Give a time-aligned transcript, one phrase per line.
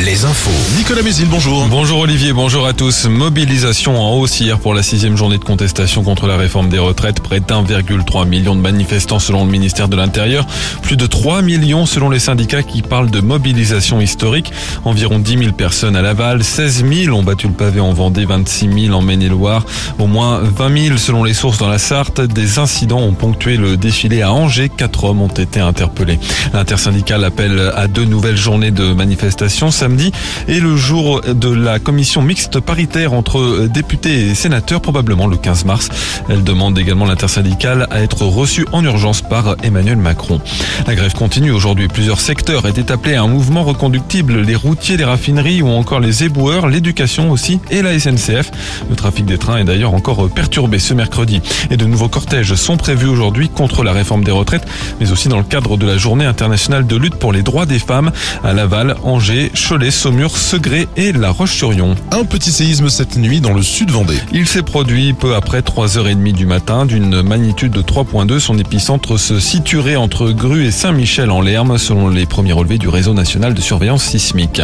[0.00, 0.50] les infos.
[0.76, 1.66] Nicolas Mézil, bonjour.
[1.68, 3.06] Bonjour Olivier, bonjour à tous.
[3.06, 7.20] Mobilisation en hausse hier pour la sixième journée de contestation contre la réforme des retraites.
[7.20, 10.46] Près d'1,3 million de manifestants selon le ministère de l'Intérieur.
[10.82, 14.52] Plus de 3 millions selon les syndicats qui parlent de mobilisation historique.
[14.84, 18.86] Environ 10 000 personnes à Laval, 16 000 ont battu le pavé en Vendée, 26
[18.86, 19.64] 000 en Maine-et-Loire.
[19.98, 22.20] Au moins 20 000 selon les sources dans la Sarthe.
[22.20, 24.70] Des incidents ont ponctué le défilé à Angers.
[24.74, 26.18] Quatre hommes ont été interpellés.
[26.52, 30.12] L'intersyndicale appelle à deux nouvelles journées de manifestation samedi
[30.48, 35.64] et le jour de la commission mixte paritaire entre députés et sénateurs, probablement le 15
[35.64, 35.88] mars.
[36.28, 40.40] Elle demande également l'intersyndicale à être reçue en urgence par Emmanuel Macron.
[40.86, 41.88] La grève continue aujourd'hui.
[41.88, 44.40] Plusieurs secteurs étaient appelés à un mouvement reconductible.
[44.40, 48.50] Les routiers, les raffineries ou encore les éboueurs, l'éducation aussi et la SNCF.
[48.88, 51.40] Le trafic des trains est d'ailleurs encore perturbé ce mercredi.
[51.70, 54.66] Et de nouveaux cortèges sont prévus aujourd'hui contre la réforme des retraites,
[55.00, 57.78] mais aussi dans le cadre de la journée internationale de lutte pour les droits des
[57.78, 58.12] femmes
[58.44, 61.94] à Laval, Angers, Cholet, Saumur, Segré et La Roche-sur-Yon.
[62.12, 64.18] Un petit séisme cette nuit dans le sud Vendée.
[64.32, 68.38] Il s'est produit peu après 3h30 du matin d'une magnitude de 3.2.
[68.38, 72.88] Son épicentre se situerait entre Gru et Saint-Michel en Lerme selon les premiers relevés du
[72.88, 74.62] réseau national de surveillance sismique.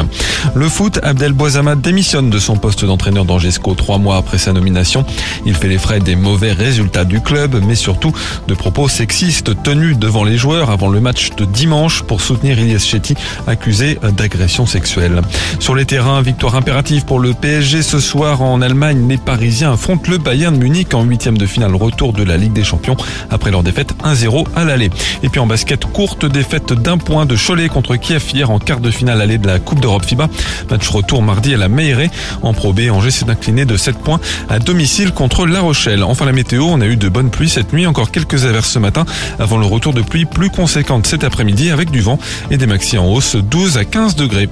[0.54, 5.04] Le foot, Abdel Boisama démissionne de son poste d'entraîneur d'Angesco trois mois après sa nomination.
[5.46, 8.12] Il fait les frais des mauvais résultats du club, mais surtout
[8.46, 12.78] de propos sexistes tenus devant les joueurs avant le match de dimanche pour soutenir Ilyes
[12.78, 13.14] Chetty,
[13.46, 15.22] accusé d'agression sexuelle.
[15.58, 19.06] Sur les terrains, victoire impérative pour le PSG ce soir en Allemagne.
[19.08, 22.64] Les Parisiens affrontent le Bayern Munich en huitième de finale retour de la Ligue des
[22.64, 22.96] Champions
[23.30, 24.90] après leur défaite 1-0 à l'aller.
[25.22, 28.80] Et puis en basket, courte défaite d'un point de Cholet contre Kiev hier en quart
[28.80, 30.28] de finale allée de la Coupe d'Europe FIBA.
[30.70, 32.10] Match retour mardi à la Meilleray.
[32.42, 36.02] En Pro B, Angers s'est incliné de 7 points à domicile contre La Rochelle.
[36.02, 38.78] Enfin la météo, on a eu de bonnes pluies cette nuit, encore quelques averses ce
[38.78, 39.04] matin
[39.38, 42.18] avant le retour de pluie plus conséquente cet après-midi avec du vent
[42.50, 44.47] et des maxi en hausse 12 à 15 degrés.